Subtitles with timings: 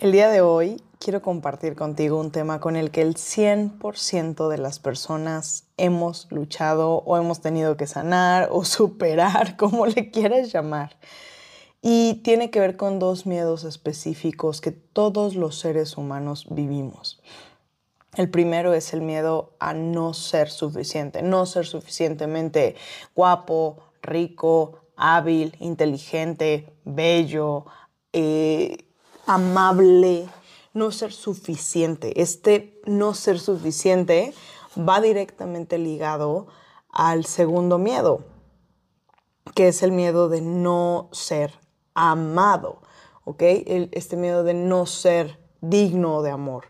[0.00, 4.56] El día de hoy quiero compartir contigo un tema con el que el 100% de
[4.56, 10.96] las personas hemos luchado o hemos tenido que sanar o superar, como le quieras llamar.
[11.82, 17.20] Y tiene que ver con dos miedos específicos que todos los seres humanos vivimos.
[18.14, 22.74] El primero es el miedo a no ser suficiente, no ser suficientemente
[23.14, 27.66] guapo, rico, hábil, inteligente, bello,
[28.14, 28.86] eh,
[29.26, 30.28] amable,
[30.72, 32.20] no ser suficiente.
[32.20, 34.34] Este no ser suficiente
[34.76, 36.46] va directamente ligado
[36.90, 38.24] al segundo miedo,
[39.54, 41.52] que es el miedo de no ser
[41.94, 42.80] amado,
[43.24, 43.42] ¿ok?
[43.92, 46.69] este miedo de no ser digno de amor.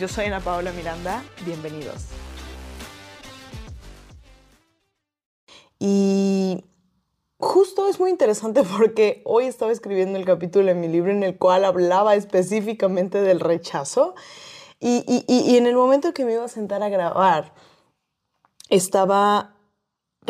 [0.00, 2.06] Yo soy Ana Paola Miranda, bienvenidos.
[5.78, 6.64] Y
[7.36, 11.36] justo es muy interesante porque hoy estaba escribiendo el capítulo en mi libro en el
[11.36, 14.14] cual hablaba específicamente del rechazo
[14.80, 17.52] y, y en el momento que me iba a sentar a grabar,
[18.70, 19.59] estaba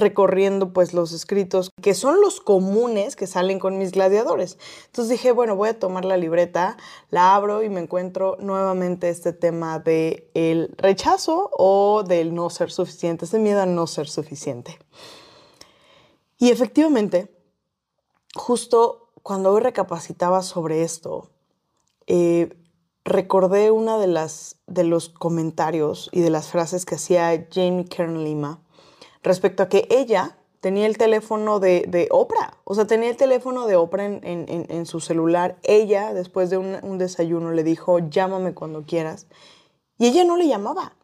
[0.00, 4.58] recorriendo pues los escritos que son los comunes que salen con mis gladiadores.
[4.86, 6.76] Entonces dije, bueno, voy a tomar la libreta,
[7.10, 12.70] la abro y me encuentro nuevamente este tema de el rechazo o del no ser
[12.70, 14.78] suficiente, ese miedo a no ser suficiente.
[16.38, 17.30] Y efectivamente,
[18.34, 21.30] justo cuando hoy recapacitaba sobre esto,
[22.06, 22.56] eh,
[23.04, 28.24] recordé una de las de los comentarios y de las frases que hacía Jamie Kern
[28.24, 28.62] Lima
[29.22, 33.76] respecto a que ella tenía el teléfono de, Oprah, o sea, tenía el teléfono de
[33.76, 35.56] Oprah en, su celular.
[35.62, 39.26] Ella, después de un, desayuno, le dijo, llámame cuando quieras.
[39.98, 40.94] Y ella no le llamaba.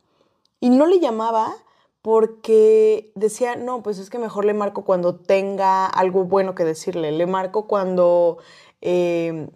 [0.60, 1.55] Y no le llamaba
[2.03, 7.10] porque decía, no, pues es que mejor le marco cuando tenga algo bueno que decirle,
[7.10, 8.38] le marco cuando,
[8.81, 9.49] eh,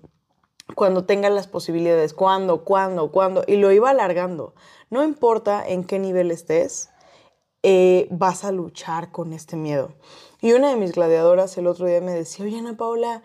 [0.74, 4.54] cuando tenga las posibilidades, cuando, cuando, cuando, y lo iba alargando.
[4.90, 6.89] No importa en qué nivel estés,
[7.62, 9.92] eh, vas a luchar con este miedo.
[10.40, 13.22] Y una de mis gladiadoras el otro día me decía, oye Ana Paula,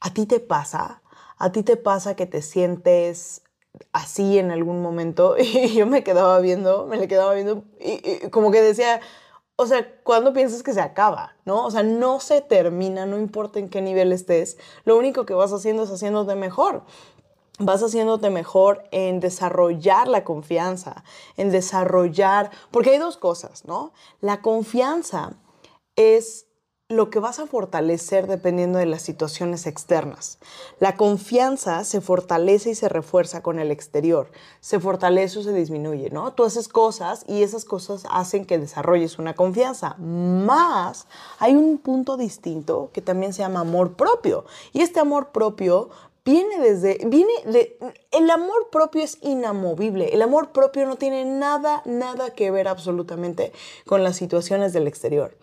[0.00, 1.02] ¿a ti te pasa?
[1.38, 3.42] ¿A ti te pasa que te sientes
[3.92, 5.36] así en algún momento?
[5.38, 9.00] Y yo me quedaba viendo, me le quedaba viendo y, como que decía,
[9.56, 11.36] o sea, ¿cuándo piensas que se acaba?
[11.44, 11.64] ¿No?
[11.66, 15.52] O sea, no se termina, no importa en qué nivel estés, lo único que vas
[15.52, 16.84] haciendo es haciéndote mejor
[17.58, 21.04] vas haciéndote mejor en desarrollar la confianza,
[21.36, 23.92] en desarrollar, porque hay dos cosas, ¿no?
[24.20, 25.34] La confianza
[25.96, 26.46] es
[26.90, 30.38] lo que vas a fortalecer dependiendo de las situaciones externas.
[30.80, 34.30] La confianza se fortalece y se refuerza con el exterior.
[34.60, 36.34] Se fortalece o se disminuye, ¿no?
[36.34, 39.94] Tú haces cosas y esas cosas hacen que desarrolles una confianza.
[39.98, 41.06] Más
[41.38, 44.44] hay un punto distinto que también se llama amor propio.
[44.72, 45.88] Y este amor propio
[46.24, 47.78] viene desde, viene de,
[48.10, 53.52] el amor propio es inamovible, el amor propio no tiene nada, nada que ver absolutamente
[53.86, 55.36] con las situaciones del exterior.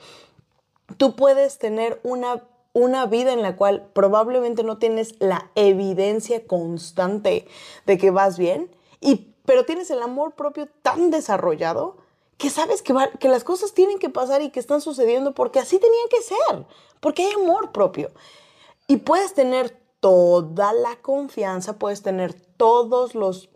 [0.97, 2.43] Tú puedes tener una,
[2.73, 7.47] una vida en la cual probablemente no tienes la evidencia constante
[7.85, 8.69] de que vas bien,
[8.99, 11.97] y, pero tienes el amor propio tan desarrollado
[12.37, 15.77] que sabes que, que las cosas tienen que pasar y que están sucediendo porque así
[15.77, 16.65] tenían que ser,
[16.99, 18.09] porque hay amor propio.
[18.87, 23.49] Y puedes tener toda la confianza, puedes tener todos los,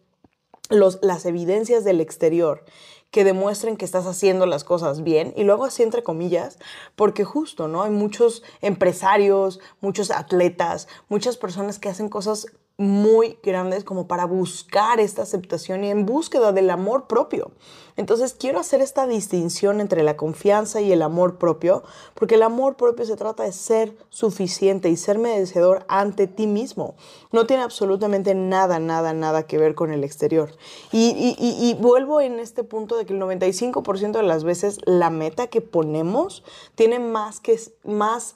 [0.70, 2.64] las evidencias del exterior
[3.12, 6.60] que demuestren que estás haciendo las cosas bien y luego así entre comillas,
[6.96, 7.84] porque justo, ¿no?
[7.84, 12.48] Hay muchos empresarios, muchos atletas, muchas personas que hacen cosas
[12.78, 17.52] muy grandes como para buscar esta aceptación y en búsqueda del amor propio.
[17.96, 21.84] Entonces quiero hacer esta distinción entre la confianza y el amor propio,
[22.14, 26.96] porque el amor propio se trata de ser suficiente y ser merecedor ante ti mismo.
[27.32, 30.52] No tiene absolutamente nada, nada, nada que ver con el exterior.
[30.92, 35.62] Y, vuelvo en este punto de que el 95% de las veces la meta que
[35.62, 36.44] ponemos
[36.76, 38.36] tiene más que más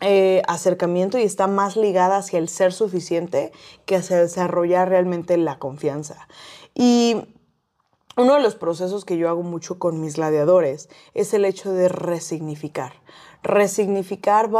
[0.00, 3.52] eh, acercamiento y está más ligada hacia el ser suficiente
[3.86, 6.28] que hacia desarrollar realmente la confianza.
[6.74, 7.16] Y
[8.18, 11.88] uno de los procesos que yo hago mucho con mis gladiadores es el hecho de
[11.88, 12.92] resignificar.
[13.44, 14.50] resignificar,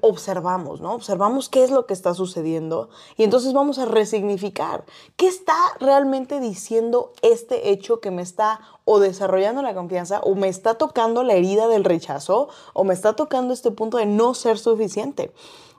[0.00, 0.94] observamos, ¿no?
[0.94, 4.84] Observamos qué es lo que está sucediendo y entonces vamos a resignificar.
[5.16, 10.46] ¿Qué está realmente diciendo este hecho que me está o desarrollando la confianza o me
[10.46, 14.56] está tocando la herida del rechazo o me está tocando este punto de no ser
[14.56, 15.32] suficiente?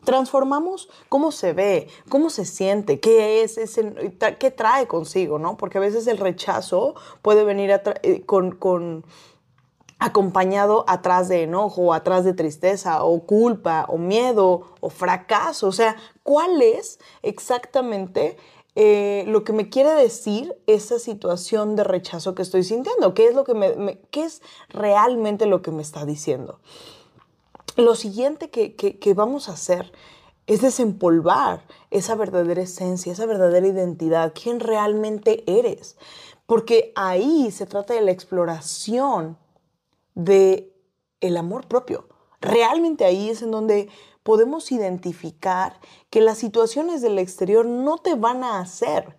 [0.10, 3.94] Transformamos cómo se ve, cómo se siente, qué es, ese,
[4.40, 5.56] qué trae consigo, ¿no?
[5.56, 7.70] Porque a veces el rechazo puede venir
[8.02, 9.06] eh, con,
[10.00, 15.68] acompañado atrás de enojo, atrás de tristeza, o culpa, o miedo, o fracaso.
[15.68, 18.36] O sea, ¿cuál es exactamente
[18.74, 23.14] eh, lo que me quiere decir esa situación de rechazo que estoy sintiendo?
[23.14, 26.60] ¿Qué es, lo que me, ¿Qué es realmente lo que me está diciendo?
[27.80, 29.94] Lo siguiente que, vamos a hacer
[30.48, 35.96] es desempolvar esa verdadera esencia, esa verdadera identidad, quién realmente eres.
[36.46, 39.38] Porque ahí se trata de la exploración
[40.14, 40.76] de
[41.22, 42.10] el amor propio.
[42.42, 43.88] Realmente ahí es en donde
[44.24, 45.80] podemos identificar
[46.10, 49.16] que las situaciones del exterior no te van a hacer.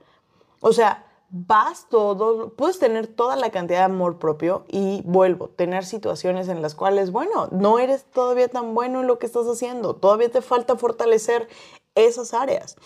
[0.60, 5.84] O sea, vas todo, puedes tener toda la cantidad de amor propio y vuelvo, tener
[5.84, 9.94] situaciones en las cuales, bueno, no eres todavía tan bueno en lo que estás haciendo,
[9.94, 11.48] todavía te falta fortalecer
[11.94, 12.76] esas áreas.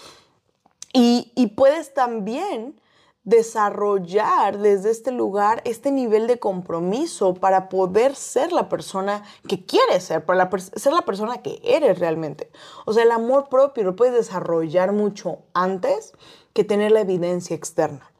[0.92, 2.80] Y, y puedes también
[3.24, 10.04] desarrollar desde este lugar este nivel de compromiso para poder ser la persona que quieres
[10.04, 12.50] ser, para ser la persona que eres realmente.
[12.84, 16.12] O sea, el amor propio lo puedes desarrollar mucho antes
[16.52, 18.13] que tener la evidencia externa.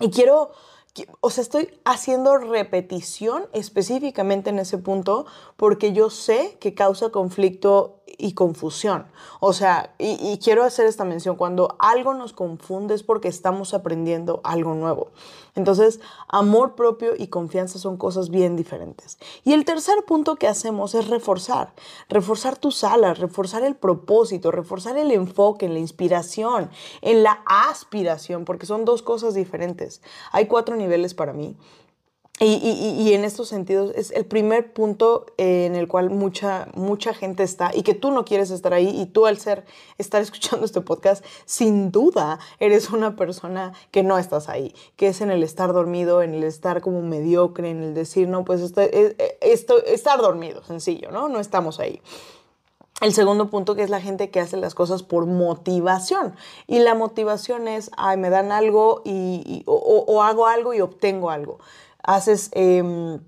[0.00, 0.50] Y quiero,
[1.20, 5.26] o sea, estoy haciendo repetición específicamente en ese punto
[5.56, 9.06] porque yo sé que causa conflicto y confusión.
[9.40, 14.40] O sea, y, quiero hacer esta mención, cuando algo nos confunde es porque estamos aprendiendo
[14.44, 15.08] algo nuevo.
[15.54, 19.18] Entonces, amor propio y confianza son cosas bien diferentes.
[19.44, 21.72] Y el tercer punto que hacemos es reforzar,
[22.08, 26.70] reforzar tus alas, reforzar el propósito, reforzar el enfoque en la inspiración,
[27.02, 30.02] en la aspiración, porque son dos cosas diferentes.
[30.32, 31.56] Hay cuatro niveles para mí.
[32.42, 37.42] Y, en estos sentidos es el primer punto eh, en el cual mucha, mucha gente
[37.42, 39.66] está y que tú no quieres estar ahí y tú al ser,
[39.98, 45.20] estar escuchando este podcast, sin duda eres una persona que no estás ahí, que es
[45.20, 48.80] en el estar dormido, en el estar como mediocre, en el decir, no, pues esto,
[48.80, 51.28] eh, eh, esto, estar dormido, sencillo, ¿no?
[51.28, 52.00] No estamos ahí.
[53.02, 56.34] El segundo punto que es la gente que hace las cosas por motivación.
[56.66, 61.58] Y la motivación es, ay, me dan algo y, o hago algo y obtengo algo
[62.02, 62.50] haces...
[62.52, 63.20] Em,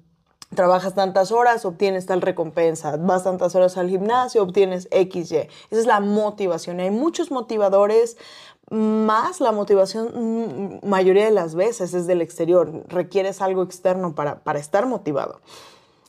[0.55, 5.37] trabajas tantas horas, obtienes tal recompensa, vas tantas horas al gimnasio, obtienes XY.
[5.37, 6.81] Esa es la motivación.
[6.81, 8.17] Hay muchos motivadores,
[8.71, 12.85] más la motivación mm, mayoría de las veces es del exterior.
[12.89, 15.41] Requieres algo externo para, para estar motivado.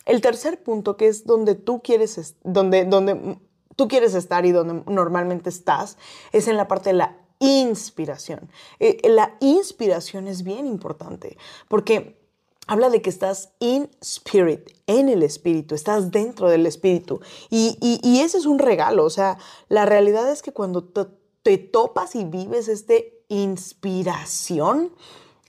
[0.05, 3.37] El tercer punto, que es donde tú quieres, donde, donde
[3.75, 5.97] tú quieres estar y donde normalmente estás,
[6.31, 8.49] es en la parte de la inspiración.
[8.79, 11.37] Eh, la inspiración es bien importante
[11.67, 12.22] porque
[12.67, 17.21] habla de que estás in spirit, en el espíritu, estás dentro del espíritu.
[17.49, 19.37] Y, y, ese es un regalo, o sea,
[19.69, 24.93] la realidad es que cuando te, topas y vives este inspiración,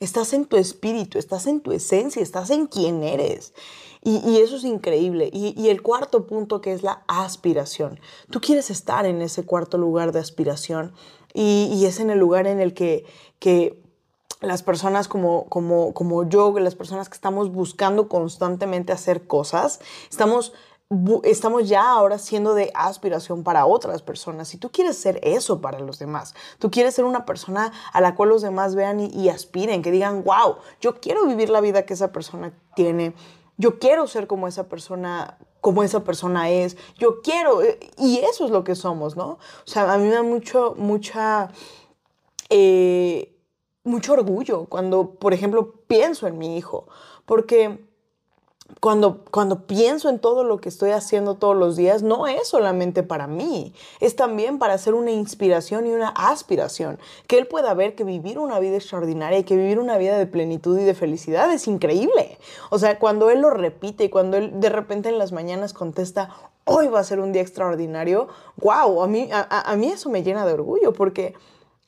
[0.01, 3.55] estás en tu espíritu, estás en tu esencia, estás en quien eres.
[4.03, 5.31] Y, eso es increíble.
[5.33, 8.01] Y, el cuarto punto que es la aspiración.
[8.31, 10.93] Tú quieres estar en ese cuarto lugar de aspiración
[11.33, 13.06] y, es en el lugar en el que,
[13.39, 13.83] que
[14.41, 20.53] las personas como, como, como yo, las personas que estamos buscando constantemente hacer cosas, estamos,
[21.22, 24.48] estamos ya ahora siendo de aspiración para otras personas.
[24.48, 28.14] Si tú quieres ser eso para los demás, tú quieres ser una persona a la
[28.14, 31.94] cual los demás vean y, aspiren, que digan, wow, yo quiero vivir la vida que
[31.94, 33.14] esa persona tiene,
[33.56, 38.44] yo quiero ser como esa persona como esa persona es, yo quiero, eh, y eso
[38.44, 39.38] es lo que somos, ¿no?
[39.38, 41.48] O sea, a mí me da mucho, mucha...
[42.50, 43.33] Eh,
[43.84, 46.88] mucho orgullo cuando, por ejemplo, pienso en mi hijo,
[47.26, 47.79] porque
[48.81, 53.03] cuando, cuando pienso en todo lo que estoy haciendo todos los días, no es solamente
[53.03, 57.94] para mí, es también para ser una inspiración y una aspiración, que él pueda ver
[57.94, 61.53] que vivir una vida extraordinaria y que vivir una vida de plenitud y de felicidad
[61.53, 62.38] es increíble.
[62.70, 66.31] O sea, cuando él lo repite y cuando él de repente en las mañanas contesta,
[66.64, 70.46] hoy va a ser un día extraordinario, wow, a mí, a mí eso me llena
[70.46, 71.34] de orgullo porque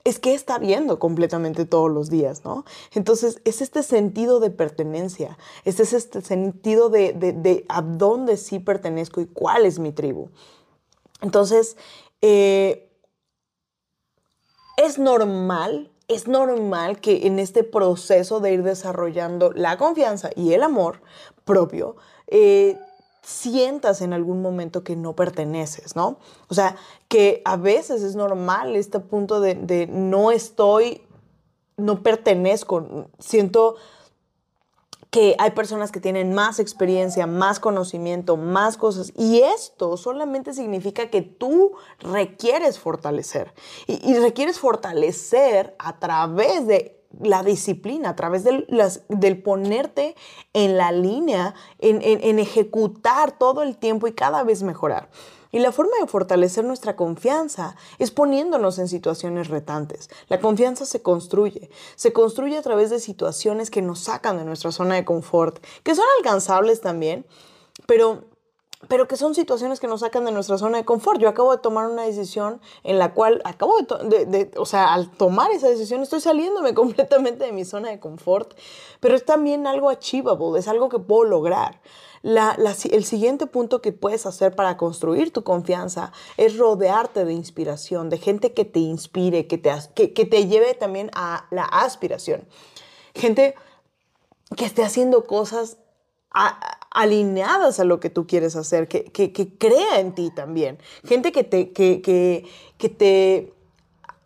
[0.06, 2.64] es que está viendo completamente todos los días, ¿no?
[2.94, 9.26] Entonces, es este sentido de pertenencia, es este sentido de, a dónde sí pertenezco y
[9.26, 10.28] cuál es mi tribu.
[11.22, 11.76] Entonces,
[12.20, 12.88] eh,
[14.76, 20.62] es normal, es normal que en este proceso de ir desarrollando la confianza y el
[20.62, 21.02] amor
[21.44, 21.96] propio,
[22.28, 22.78] eh,
[23.26, 26.18] sientas en algún momento que no perteneces, ¿no?
[26.46, 26.76] O sea,
[27.08, 31.02] que a veces es normal este punto de, no estoy,
[31.76, 33.74] no pertenezco, siento
[35.10, 39.12] que hay personas que tienen más experiencia, más conocimiento, más cosas.
[39.16, 43.52] Y esto solamente significa que tú requieres fortalecer.
[43.88, 48.66] Y, requieres fortalecer a través de la disciplina, a través del,
[49.08, 50.14] del ponerte
[50.52, 55.08] en la línea, en, en ejecutar todo el tiempo y cada vez mejorar.
[55.52, 60.10] Y la forma de fortalecer nuestra confianza es poniéndonos en situaciones retantes.
[60.28, 61.70] La confianza se construye.
[61.94, 65.94] Se construye a través de situaciones que nos sacan de nuestra zona de confort, que
[65.94, 67.24] son alcanzables también,
[67.86, 68.24] pero
[68.88, 71.20] pero que son situaciones que nos sacan de nuestra zona de confort.
[71.20, 75.50] Yo acabo de tomar una decisión en la cual, acabo de, o sea, al tomar
[75.50, 78.54] esa decisión estoy saliéndome completamente de mi zona de confort,
[79.00, 81.80] pero es también algo achievable, es algo que puedo lograr
[82.26, 88.18] el siguiente punto que puedes hacer para construir tu confianza es rodearte de inspiración, de
[88.18, 92.44] gente que te inspire, que te, que, te lleve también a la aspiración.
[93.14, 93.54] Gente
[94.56, 95.78] que esté haciendo cosas
[96.90, 99.10] alineadas a lo que tú quieres hacer, que,
[99.58, 100.78] crea en ti también.
[101.04, 102.00] Gente que te, que,
[102.78, 103.52] que, te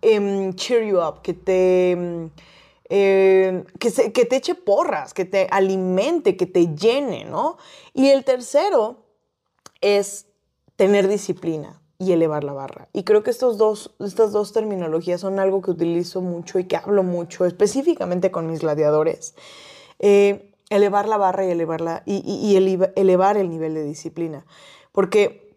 [0.02, 1.90] em, cheer you up, que te...
[1.92, 2.30] Em,
[2.92, 7.56] eh, que, que te eche porras, que te alimente, que te llene, ¿no?
[7.94, 8.96] Y el tercero
[9.80, 10.26] es
[10.74, 12.88] tener disciplina y elevar la barra.
[12.92, 16.76] Y creo que estos dos, estas dos terminologías son algo que utilizo mucho y que
[16.76, 19.34] hablo mucho, específicamente con mis gladiadores.
[19.98, 22.56] Eh, elevar la barra y, elevarla, y,
[22.96, 24.46] elevar el nivel de disciplina.
[24.92, 25.54] Porque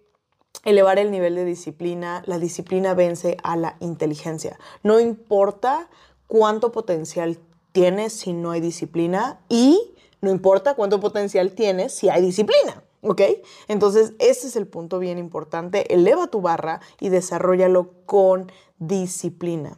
[0.65, 4.59] elevar el nivel de disciplina, la disciplina vence a la inteligencia.
[4.81, 5.89] No importa
[6.27, 7.39] cuánto potencial
[7.71, 12.83] tienes si no hay disciplina y no importa cuánto potencial tienes si hay disciplina.
[13.01, 13.21] ¿Ok?
[13.67, 15.93] Entonces, ese es el punto bien importante.
[15.93, 19.77] Eleva tu barra y desarrollalo con disciplina.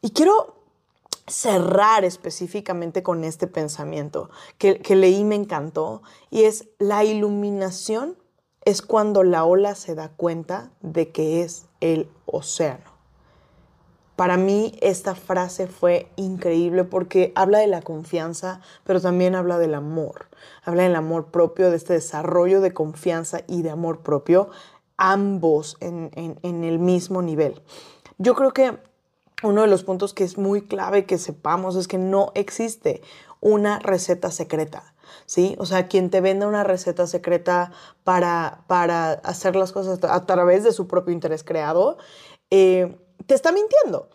[0.00, 0.61] Y quiero
[1.26, 8.16] cerrar específicamente con este pensamiento que, que leí me encantó, y es la iluminación
[8.64, 12.92] es cuando la ola se da cuenta de que es el océano.
[14.16, 19.74] Para mí esta frase fue increíble porque habla de la confianza, pero también habla del
[19.74, 20.26] amor.
[20.64, 24.50] Habla del amor propio, de este desarrollo de confianza y de amor propio,
[24.96, 26.10] ambos en,
[26.42, 27.60] el mismo nivel.
[28.18, 28.78] Yo creo que
[29.42, 33.02] uno de los puntos que es muy clave que sepamos es que no existe
[33.40, 34.94] una receta secreta.
[35.26, 35.56] ¿Sí?
[35.58, 37.70] O sea, quien te venda una receta secreta
[38.02, 41.98] para, para hacer las cosas a través de su propio interés creado,
[42.50, 42.96] eh,
[43.26, 44.08] te está mintiendo.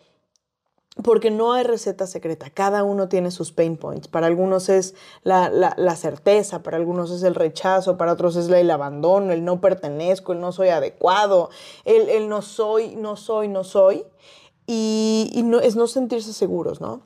[1.02, 4.08] Porque no hay receta secreta, cada uno tiene sus pain points.
[4.08, 9.32] Para algunos es la, certeza, para algunos es el rechazo, para otros es el abandono,
[9.32, 11.50] el no pertenezco, el no soy adecuado,
[11.84, 14.04] el, no soy, no soy, no soy.
[14.70, 17.00] Y, no, es no sentirse seguros, ¿no?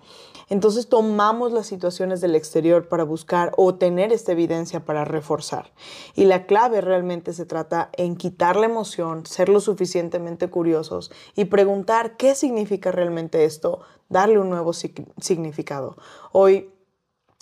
[0.49, 5.73] Entonces tomamos las situaciones del exterior para buscar o tener esta evidencia para reforzar.
[6.17, 11.45] Y la clave realmente se trata en quitar la emoción, ser lo suficientemente curiosos y
[11.45, 15.97] preguntar qué significa realmente esto, darle un nuevo significado.
[16.33, 16.69] Hoy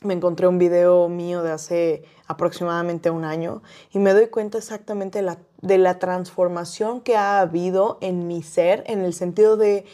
[0.02, 5.18] me encontré un video mío de hace aproximadamente un año y me doy cuenta exactamente
[5.18, 9.84] de la, de la transformación que ha habido en mi ser en el sentido de,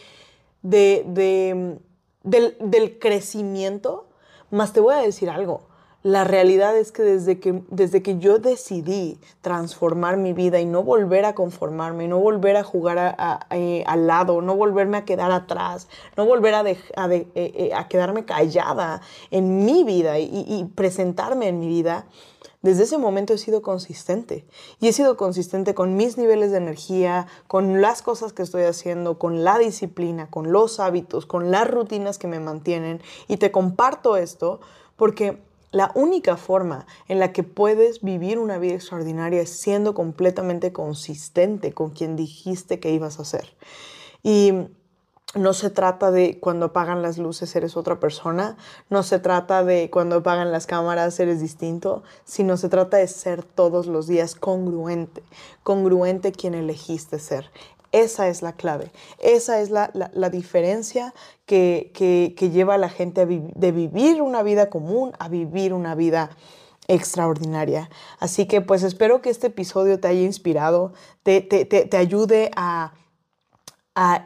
[0.71, 1.79] de
[2.27, 4.09] del, crecimiento,
[4.51, 5.63] más te voy a decir algo.
[6.03, 10.85] La realidad es que desde, que desde que yo decidí transformar mi vida y no
[10.85, 13.17] volver a conformarme, no volver a jugar
[13.51, 16.77] eh, al lado, no volverme a quedar atrás, no volver a, eh,
[17.35, 19.01] eh, a quedarme callada
[19.33, 22.07] en mi vida y presentarme en mi vida,
[22.67, 24.45] desde ese momento he sido consistente
[24.81, 29.21] y he sido consistente con mis niveles de energía, con las cosas que estoy haciendo,
[29.21, 33.01] con la disciplina, con los hábitos, con las rutinas que me mantienen.
[33.29, 34.59] Y te comparto esto
[34.97, 35.39] porque
[35.71, 41.73] la única forma en la que puedes vivir una vida extraordinaria es siendo completamente consistente
[41.73, 43.55] con quien dijiste que ibas a ser.
[45.35, 48.57] No se trata de cuando apagan las luces eres otra persona,
[48.89, 53.43] no se trata de cuando apagan las cámaras eres distinto, sino se trata de ser
[53.43, 55.23] todos los días congruente,
[55.63, 57.51] congruente quien elegiste ser.
[57.93, 59.89] Esa es la clave, esa es la,
[60.31, 61.15] diferencia
[61.47, 61.91] que,
[62.53, 66.31] lleva a la gente de vivir una vida común a vivir una vida
[66.89, 67.91] extraordinaria.
[68.19, 70.93] Así que pues espero que este episodio te haya inspirado,
[71.23, 72.93] te ayude a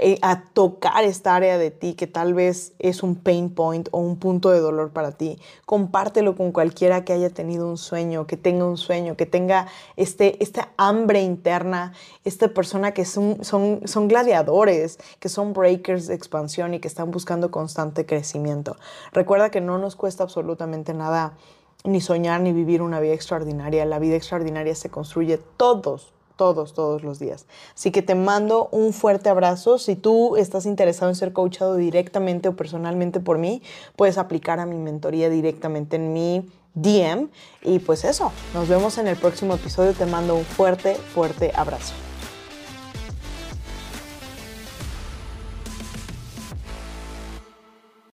[0.00, 3.99] eh, a, tocar esta área de ti que tal vez es un pain point o
[3.99, 5.39] un punto de dolor para ti.
[5.65, 10.43] Compártelo con cualquiera que haya tenido un sueño, que tenga un sueño, que tenga este,
[10.43, 11.93] esta hambre interna,
[12.25, 17.12] esta persona que son, son, son gladiadores, que son breakers de expansión y que están
[17.12, 18.77] buscando constante crecimiento.
[19.12, 21.35] Recuerda que no nos cuesta absolutamente nada
[21.85, 23.85] ni soñar ni vivir una vida extraordinaria.
[23.85, 27.44] La vida extraordinaria se construye todos, todos, todos los días.
[27.75, 29.78] Así que te mando un fuerte abrazo.
[29.78, 33.61] Si tú estás interesado en ser coachado directamente o personalmente por mí,
[33.94, 37.28] puedes aplicar a mi mentoría directamente en mi DM.
[37.61, 39.92] Y pues eso, nos vemos en el próximo episodio.
[39.92, 41.92] Te mando un fuerte, fuerte abrazo.